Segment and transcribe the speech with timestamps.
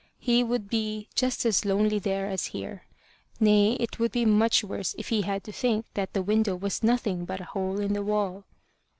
[0.17, 2.87] He would be just as lonely there as here.
[3.39, 6.81] Nay, it would be much worse if he had to think that the window was
[6.81, 8.45] nothing but a hole in the wall.